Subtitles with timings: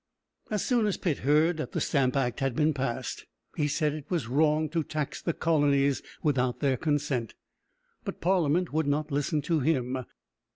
[0.49, 4.09] As soon as Pitt heard that the Stamp Act had been passed, he said it
[4.09, 7.35] was wrong to tax the colonies without their consent.
[8.03, 10.03] But Parliament would not listen to him.